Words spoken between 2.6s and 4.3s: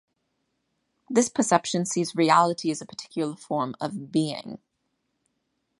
as a particular form of